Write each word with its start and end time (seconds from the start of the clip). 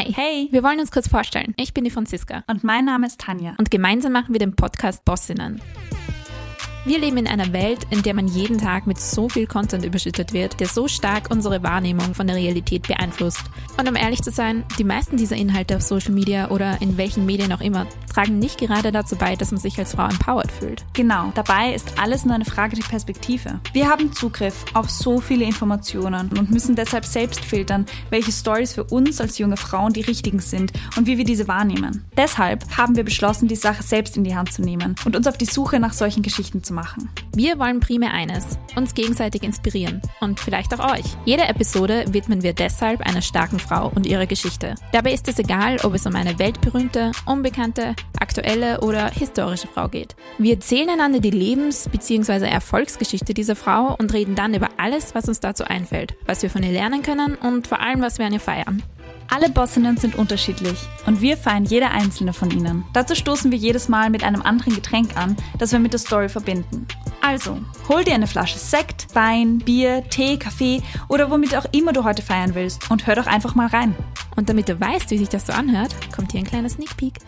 Hi. 0.00 0.14
Hey. 0.14 0.48
Wir 0.50 0.62
wollen 0.62 0.80
uns 0.80 0.90
kurz 0.90 1.08
vorstellen. 1.08 1.52
Ich 1.58 1.74
bin 1.74 1.84
die 1.84 1.90
Franziska. 1.90 2.42
Und 2.46 2.64
mein 2.64 2.86
Name 2.86 3.06
ist 3.06 3.20
Tanja. 3.20 3.54
Und 3.58 3.70
gemeinsam 3.70 4.12
machen 4.12 4.32
wir 4.32 4.38
den 4.38 4.56
Podcast 4.56 5.04
Bossinnen. 5.04 5.60
Wir 6.86 6.98
leben 6.98 7.18
in 7.18 7.26
einer 7.26 7.52
Welt, 7.52 7.86
in 7.90 8.02
der 8.02 8.14
man 8.14 8.26
jeden 8.26 8.56
Tag 8.56 8.86
mit 8.86 8.98
so 8.98 9.28
viel 9.28 9.46
Content 9.46 9.84
überschüttet 9.84 10.32
wird, 10.32 10.60
der 10.60 10.66
so 10.66 10.88
stark 10.88 11.30
unsere 11.30 11.62
Wahrnehmung 11.62 12.14
von 12.14 12.26
der 12.26 12.36
Realität 12.36 12.88
beeinflusst. 12.88 13.42
Und 13.78 13.86
um 13.86 13.96
ehrlich 13.96 14.22
zu 14.22 14.30
sein, 14.30 14.64
die 14.78 14.84
meisten 14.84 15.18
dieser 15.18 15.36
Inhalte 15.36 15.76
auf 15.76 15.82
Social 15.82 16.12
Media 16.12 16.50
oder 16.50 16.80
in 16.80 16.96
welchen 16.96 17.26
Medien 17.26 17.52
auch 17.52 17.60
immer 17.60 17.86
tragen 18.10 18.38
nicht 18.38 18.58
gerade 18.58 18.92
dazu 18.92 19.16
bei, 19.16 19.36
dass 19.36 19.50
man 19.50 19.60
sich 19.60 19.78
als 19.78 19.92
Frau 19.92 20.06
empowered 20.06 20.50
fühlt. 20.50 20.84
Genau, 20.94 21.30
dabei 21.34 21.74
ist 21.74 21.98
alles 21.98 22.24
nur 22.24 22.34
eine 22.34 22.44
Frage 22.46 22.76
der 22.76 22.88
Perspektive. 22.88 23.60
Wir 23.72 23.88
haben 23.88 24.12
Zugriff 24.12 24.64
auf 24.74 24.90
so 24.90 25.20
viele 25.20 25.44
Informationen 25.44 26.30
und 26.36 26.50
müssen 26.50 26.76
deshalb 26.76 27.04
selbst 27.04 27.44
filtern, 27.44 27.86
welche 28.08 28.32
Stories 28.32 28.72
für 28.72 28.84
uns 28.84 29.20
als 29.20 29.38
junge 29.38 29.56
Frauen 29.56 29.92
die 29.92 30.00
richtigen 30.00 30.40
sind 30.40 30.72
und 30.96 31.06
wie 31.06 31.18
wir 31.18 31.24
diese 31.24 31.46
wahrnehmen. 31.46 32.04
Deshalb 32.16 32.76
haben 32.76 32.96
wir 32.96 33.04
beschlossen, 33.04 33.48
die 33.48 33.56
Sache 33.56 33.82
selbst 33.82 34.16
in 34.16 34.24
die 34.24 34.34
Hand 34.34 34.52
zu 34.52 34.62
nehmen 34.62 34.94
und 35.04 35.14
uns 35.14 35.26
auf 35.26 35.36
die 35.36 35.44
Suche 35.44 35.78
nach 35.78 35.92
solchen 35.92 36.22
Geschichten 36.22 36.64
zu 36.64 36.69
machen. 36.72 37.10
Wir 37.34 37.58
wollen 37.58 37.80
primär 37.80 38.12
eines, 38.12 38.58
uns 38.76 38.94
gegenseitig 38.94 39.42
inspirieren 39.42 40.02
und 40.20 40.40
vielleicht 40.40 40.72
auch 40.74 40.92
euch. 40.92 41.04
Jede 41.24 41.44
Episode 41.44 42.04
widmen 42.10 42.42
wir 42.42 42.52
deshalb 42.52 43.00
einer 43.00 43.22
starken 43.22 43.58
Frau 43.58 43.90
und 43.94 44.06
ihrer 44.06 44.26
Geschichte. 44.26 44.74
Dabei 44.92 45.12
ist 45.12 45.28
es 45.28 45.38
egal, 45.38 45.78
ob 45.82 45.94
es 45.94 46.06
um 46.06 46.16
eine 46.16 46.38
weltberühmte, 46.38 47.12
unbekannte, 47.26 47.94
aktuelle 48.18 48.80
oder 48.80 49.10
historische 49.10 49.68
Frau 49.68 49.88
geht. 49.88 50.16
Wir 50.38 50.54
erzählen 50.54 50.90
einander 50.90 51.20
die 51.20 51.30
Lebens- 51.30 51.88
bzw. 51.90 52.48
Erfolgsgeschichte 52.48 53.34
dieser 53.34 53.56
Frau 53.56 53.96
und 53.98 54.12
reden 54.12 54.34
dann 54.34 54.54
über 54.54 54.68
alles, 54.76 55.14
was 55.14 55.28
uns 55.28 55.40
dazu 55.40 55.64
einfällt, 55.64 56.16
was 56.26 56.42
wir 56.42 56.50
von 56.50 56.62
ihr 56.62 56.72
lernen 56.72 57.02
können 57.02 57.34
und 57.34 57.66
vor 57.66 57.80
allem, 57.80 58.00
was 58.00 58.18
wir 58.18 58.26
an 58.26 58.32
ihr 58.32 58.40
feiern. 58.40 58.82
Alle 59.32 59.48
Bossinnen 59.48 59.96
sind 59.96 60.16
unterschiedlich 60.16 60.76
und 61.06 61.20
wir 61.20 61.36
feiern 61.36 61.64
jede 61.64 61.90
einzelne 61.90 62.32
von 62.32 62.50
ihnen. 62.50 62.84
Dazu 62.92 63.14
stoßen 63.14 63.52
wir 63.52 63.58
jedes 63.58 63.88
Mal 63.88 64.10
mit 64.10 64.24
einem 64.24 64.42
anderen 64.42 64.74
Getränk 64.74 65.16
an, 65.16 65.36
das 65.56 65.70
wir 65.70 65.78
mit 65.78 65.92
der 65.92 66.00
Story 66.00 66.28
verbinden. 66.28 66.88
Also, 67.22 67.58
hol 67.88 68.02
dir 68.02 68.14
eine 68.14 68.26
Flasche 68.26 68.58
Sekt, 68.58 69.14
Wein, 69.14 69.58
Bier, 69.58 70.02
Tee, 70.10 70.36
Kaffee 70.36 70.82
oder 71.06 71.30
womit 71.30 71.54
auch 71.54 71.66
immer 71.70 71.92
du 71.92 72.02
heute 72.02 72.22
feiern 72.22 72.56
willst 72.56 72.90
und 72.90 73.06
hör 73.06 73.14
doch 73.14 73.28
einfach 73.28 73.54
mal 73.54 73.68
rein. 73.68 73.94
Und 74.34 74.48
damit 74.48 74.68
du 74.68 74.80
weißt, 74.80 75.10
wie 75.10 75.18
sich 75.18 75.28
das 75.28 75.46
so 75.46 75.52
anhört, 75.52 75.94
kommt 76.14 76.32
hier 76.32 76.40
ein 76.40 76.46
kleiner 76.46 76.68
Sneak 76.68 76.96
Peek. 76.96 77.18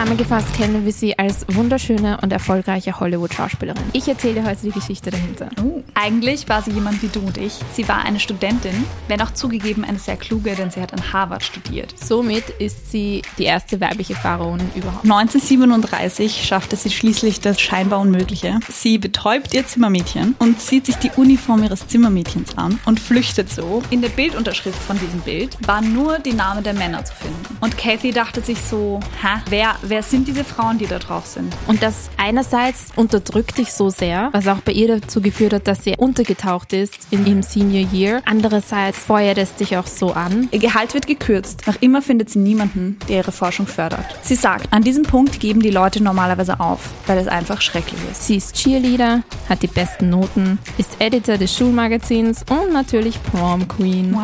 Zusammengefasst 0.00 0.54
kennen 0.54 0.86
wir 0.86 0.92
sie 0.92 1.18
als 1.18 1.44
wunderschöne 1.48 2.20
und 2.22 2.32
erfolgreiche 2.32 2.98
Hollywood-Schauspielerin. 2.98 3.82
Ich 3.92 4.08
erzähle 4.08 4.42
heute 4.46 4.62
die 4.62 4.70
Geschichte 4.70 5.10
dahinter. 5.10 5.50
Oh. 5.62 5.82
Eigentlich 5.92 6.48
war 6.48 6.62
sie 6.62 6.70
jemand 6.70 7.02
wie 7.02 7.08
du 7.08 7.20
und 7.20 7.36
ich. 7.36 7.52
Sie 7.74 7.86
war 7.86 8.02
eine 8.02 8.18
Studentin, 8.18 8.86
wenn 9.08 9.20
auch 9.20 9.32
zugegeben 9.32 9.84
eine 9.84 9.98
sehr 9.98 10.16
kluge, 10.16 10.54
denn 10.54 10.70
sie 10.70 10.80
hat 10.80 10.94
an 10.94 11.12
Harvard 11.12 11.42
studiert. 11.42 11.94
Somit 11.98 12.48
ist 12.48 12.90
sie 12.90 13.20
die 13.36 13.44
erste 13.44 13.78
weibliche 13.82 14.14
Pharaonin 14.14 14.70
überhaupt. 14.74 15.04
1937 15.04 16.46
schaffte 16.46 16.76
sie 16.76 16.90
schließlich 16.90 17.40
das 17.40 17.60
scheinbar 17.60 18.00
Unmögliche. 18.00 18.58
Sie 18.70 18.96
betäubt 18.96 19.52
ihr 19.52 19.66
Zimmermädchen 19.66 20.34
und 20.38 20.62
zieht 20.62 20.86
sich 20.86 20.96
die 20.96 21.10
Uniform 21.16 21.62
ihres 21.62 21.86
Zimmermädchens 21.88 22.56
an 22.56 22.80
und 22.86 23.00
flüchtet 23.00 23.52
so. 23.52 23.82
In 23.90 24.00
der 24.00 24.08
Bildunterschrift 24.08 24.82
von 24.82 24.98
diesem 24.98 25.20
Bild 25.20 25.58
waren 25.68 25.92
nur 25.92 26.18
die 26.20 26.32
Namen 26.32 26.64
der 26.64 26.72
Männer 26.72 27.04
zu 27.04 27.12
finden. 27.12 27.58
Und 27.60 27.76
Kathy 27.76 28.12
dachte 28.12 28.40
sich 28.40 28.62
so, 28.62 29.00
hä, 29.20 29.42
wer, 29.50 29.76
wer 29.90 30.02
sind 30.04 30.28
diese 30.28 30.44
Frauen, 30.44 30.78
die 30.78 30.86
da 30.86 30.98
drauf 30.98 31.26
sind? 31.26 31.54
Und 31.66 31.82
das 31.82 32.08
einerseits 32.16 32.86
unterdrückt 32.94 33.58
dich 33.58 33.72
so 33.72 33.90
sehr, 33.90 34.30
was 34.32 34.46
auch 34.46 34.60
bei 34.60 34.72
ihr 34.72 35.00
dazu 35.00 35.20
geführt 35.20 35.52
hat, 35.52 35.66
dass 35.66 35.84
sie 35.84 35.96
untergetaucht 35.96 36.72
ist 36.72 37.08
in 37.10 37.26
ihrem 37.26 37.42
Senior 37.42 37.92
Year. 37.92 38.22
Andererseits 38.24 39.00
feuert 39.00 39.36
es 39.36 39.54
dich 39.56 39.76
auch 39.76 39.88
so 39.88 40.12
an. 40.12 40.48
Ihr 40.52 40.60
Gehalt 40.60 40.94
wird 40.94 41.08
gekürzt. 41.08 41.66
Noch 41.66 41.82
immer 41.82 42.02
findet 42.02 42.30
sie 42.30 42.38
niemanden, 42.38 42.98
der 43.08 43.18
ihre 43.18 43.32
Forschung 43.32 43.66
fördert. 43.66 44.04
Sie 44.22 44.36
sagt, 44.36 44.72
an 44.72 44.82
diesem 44.82 45.02
Punkt 45.02 45.40
geben 45.40 45.60
die 45.60 45.70
Leute 45.70 46.02
normalerweise 46.02 46.60
auf, 46.60 46.90
weil 47.06 47.18
es 47.18 47.26
einfach 47.26 47.60
schrecklich 47.60 48.00
ist. 48.10 48.26
Sie 48.26 48.36
ist 48.36 48.54
Cheerleader, 48.54 49.22
hat 49.48 49.62
die 49.62 49.66
besten 49.66 50.08
Noten, 50.08 50.58
ist 50.78 51.00
Editor 51.00 51.36
des 51.36 51.54
Schulmagazins 51.54 52.44
und 52.48 52.72
natürlich 52.72 53.20
Prom 53.24 53.66
Queen. 53.66 54.14
Wow. 54.14 54.20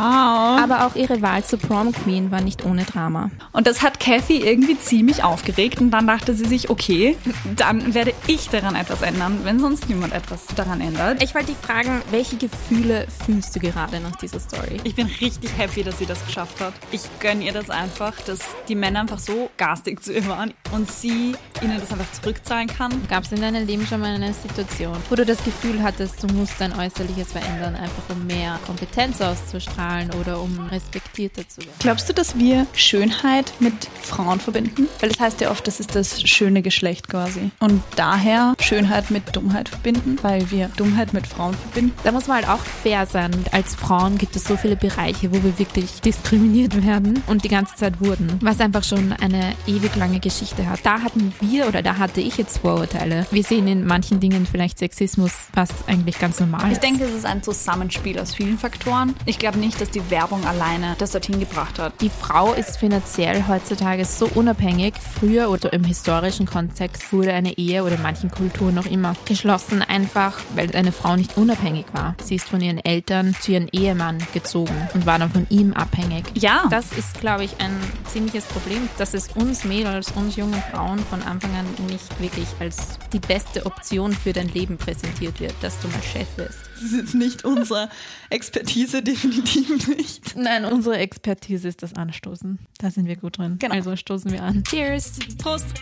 Aber 0.62 0.86
auch 0.86 0.94
ihre 0.94 1.20
Wahl 1.22 1.44
zur 1.44 1.58
Prom 1.58 1.92
Queen 1.92 2.30
war 2.30 2.40
nicht 2.40 2.64
ohne 2.64 2.84
Drama. 2.84 3.30
Und 3.52 3.66
das 3.66 3.82
hat 3.82 3.98
Kathy 3.98 4.38
irgendwie 4.38 4.78
ziemlich 4.78 5.24
aufgeregt 5.24 5.55
und 5.56 5.90
dann 5.90 6.06
dachte 6.06 6.34
sie 6.34 6.44
sich, 6.44 6.68
okay, 6.68 7.16
dann 7.56 7.94
werde 7.94 8.12
ich 8.26 8.50
daran 8.50 8.76
etwas 8.76 9.00
ändern, 9.00 9.40
wenn 9.44 9.58
sonst 9.58 9.88
niemand 9.88 10.12
etwas 10.12 10.44
daran 10.54 10.82
ändert. 10.82 11.22
Ich 11.22 11.34
wollte 11.34 11.48
dich 11.48 11.56
fragen, 11.56 12.02
welche 12.10 12.36
Gefühle 12.36 13.06
fühlst 13.24 13.56
du 13.56 13.60
gerade 13.60 14.00
nach 14.00 14.16
dieser 14.16 14.38
Story? 14.38 14.78
Ich 14.84 14.94
bin 14.94 15.06
richtig 15.06 15.50
happy, 15.56 15.82
dass 15.82 15.98
sie 15.98 16.04
das 16.04 16.24
geschafft 16.26 16.60
hat. 16.60 16.74
Ich 16.90 17.02
gönne 17.20 17.44
ihr 17.44 17.52
das 17.52 17.70
einfach, 17.70 18.12
dass 18.26 18.40
die 18.68 18.74
Männer 18.74 19.00
einfach 19.00 19.18
so 19.18 19.48
garstig 19.56 20.02
zu 20.02 20.12
ihr 20.12 20.26
waren 20.26 20.52
und 20.72 20.90
sie 20.90 21.34
ihnen 21.62 21.80
das 21.80 21.90
einfach 21.90 22.12
zurückzahlen 22.20 22.68
kann. 22.68 22.92
Gab 23.08 23.24
es 23.24 23.32
in 23.32 23.40
deinem 23.40 23.66
Leben 23.66 23.86
schon 23.86 24.00
mal 24.00 24.14
eine 24.14 24.34
Situation, 24.34 24.96
wo 25.08 25.14
du 25.14 25.24
das 25.24 25.42
Gefühl 25.42 25.82
hattest, 25.82 26.22
du 26.22 26.26
musst 26.34 26.60
dein 26.60 26.78
Äußerliches 26.78 27.32
verändern, 27.32 27.76
einfach 27.76 28.02
um 28.10 28.26
mehr 28.26 28.58
Kompetenz 28.66 29.22
auszustrahlen 29.22 30.10
oder 30.20 30.38
um 30.38 30.58
respektierter 30.70 31.48
zu 31.48 31.62
werden? 31.62 31.72
Glaubst 31.78 32.10
du, 32.10 32.12
dass 32.12 32.38
wir 32.38 32.66
Schönheit 32.74 33.54
mit 33.58 33.88
Frauen 34.02 34.38
verbinden? 34.38 34.86
Weil 35.00 35.08
das 35.08 35.20
heißt 35.20 35.40
ja 35.40 35.45
oft, 35.46 35.66
das 35.66 35.80
ist 35.80 35.94
das 35.94 36.22
schöne 36.22 36.62
Geschlecht 36.62 37.08
quasi. 37.08 37.50
Und 37.60 37.82
daher 37.96 38.54
Schönheit 38.60 39.10
mit 39.10 39.34
Dummheit 39.34 39.68
verbinden, 39.68 40.18
weil 40.22 40.50
wir 40.50 40.68
Dummheit 40.76 41.12
mit 41.12 41.26
Frauen 41.26 41.54
verbinden. 41.54 41.92
Da 42.04 42.12
muss 42.12 42.26
man 42.26 42.38
halt 42.38 42.48
auch 42.48 42.64
fair 42.82 43.06
sein. 43.06 43.32
Als 43.52 43.74
Frauen 43.74 44.18
gibt 44.18 44.36
es 44.36 44.44
so 44.44 44.56
viele 44.56 44.76
Bereiche, 44.76 45.30
wo 45.30 45.42
wir 45.42 45.58
wirklich 45.58 46.00
diskriminiert 46.00 46.86
werden 46.86 47.22
und 47.26 47.44
die 47.44 47.48
ganze 47.48 47.76
Zeit 47.76 48.00
wurden, 48.00 48.38
was 48.40 48.60
einfach 48.60 48.84
schon 48.84 49.12
eine 49.12 49.52
ewig 49.66 49.94
lange 49.96 50.20
Geschichte 50.20 50.68
hat. 50.68 50.80
Da 50.84 51.00
hatten 51.02 51.34
wir 51.40 51.68
oder 51.68 51.82
da 51.82 51.98
hatte 51.98 52.20
ich 52.20 52.36
jetzt 52.36 52.58
Vorurteile. 52.58 53.26
Wir 53.30 53.42
sehen 53.42 53.68
in 53.68 53.86
manchen 53.86 54.20
Dingen 54.20 54.46
vielleicht 54.46 54.78
Sexismus, 54.78 55.32
was 55.54 55.70
eigentlich 55.86 56.18
ganz 56.18 56.40
normal 56.40 56.70
ist. 56.70 56.72
Ich 56.72 56.78
denke, 56.78 57.04
es 57.04 57.14
ist 57.14 57.26
ein 57.26 57.42
Zusammenspiel 57.42 58.18
aus 58.18 58.34
vielen 58.34 58.58
Faktoren. 58.58 59.14
Ich 59.26 59.38
glaube 59.38 59.58
nicht, 59.58 59.80
dass 59.80 59.90
die 59.90 60.10
Werbung 60.10 60.44
alleine 60.46 60.94
das 60.98 61.12
dorthin 61.12 61.40
gebracht 61.40 61.78
hat. 61.78 62.00
Die 62.00 62.10
Frau 62.10 62.52
ist 62.52 62.78
finanziell 62.78 63.44
heutzutage 63.48 64.04
so 64.04 64.26
unabhängig. 64.34 64.94
Früher 65.18 65.25
oder 65.26 65.72
im 65.72 65.84
historischen 65.84 66.46
Kontext 66.46 67.12
wurde 67.12 67.32
eine 67.32 67.58
Ehe 67.58 67.82
oder 67.82 67.96
in 67.96 68.02
manchen 68.02 68.30
Kulturen 68.30 68.74
noch 68.74 68.86
immer 68.86 69.14
geschlossen, 69.24 69.82
einfach 69.82 70.38
weil 70.54 70.74
eine 70.74 70.92
Frau 70.92 71.16
nicht 71.16 71.36
unabhängig 71.36 71.86
war. 71.92 72.14
Sie 72.22 72.36
ist 72.36 72.48
von 72.48 72.60
ihren 72.60 72.78
Eltern 72.78 73.34
zu 73.40 73.52
ihrem 73.52 73.68
Ehemann 73.72 74.18
gezogen 74.32 74.88
und 74.94 75.04
war 75.04 75.18
dann 75.18 75.30
von 75.30 75.46
ihm 75.50 75.72
abhängig. 75.72 76.24
Ja. 76.34 76.66
Das 76.70 76.92
ist, 76.92 77.20
glaube 77.20 77.44
ich, 77.44 77.60
ein 77.60 77.72
ziemliches 78.12 78.44
Problem, 78.44 78.88
dass 78.98 79.14
es 79.14 79.28
uns 79.34 79.64
Mädels, 79.64 80.12
uns 80.12 80.36
jungen 80.36 80.62
Frauen 80.72 81.00
von 81.00 81.22
Anfang 81.22 81.54
an 81.56 81.66
nicht 81.90 82.20
wirklich 82.20 82.46
als 82.60 82.98
die 83.12 83.18
beste 83.18 83.66
Option 83.66 84.12
für 84.12 84.32
dein 84.32 84.48
Leben 84.48 84.76
präsentiert 84.78 85.40
wird, 85.40 85.54
dass 85.60 85.78
du 85.80 85.88
mal 85.88 86.02
Chef 86.02 86.28
wirst. 86.36 86.58
Das 86.80 86.92
ist 86.92 87.14
nicht 87.14 87.44
unsere 87.44 87.88
Expertise, 88.30 89.02
definitiv 89.02 89.88
nicht. 89.88 90.36
Nein, 90.36 90.64
unsere 90.64 90.98
Expertise 90.98 91.68
ist 91.68 91.82
das 91.82 91.94
Anstoßen. 91.94 92.58
Da 92.78 92.90
sind 92.90 93.06
wir 93.06 93.16
gut 93.16 93.38
drin. 93.38 93.56
Genau. 93.58 93.74
Also 93.74 93.96
stoßen 93.96 94.30
wir 94.30 94.42
an. 94.42 94.62
Cheers! 94.64 95.15
Prost! 95.38 95.80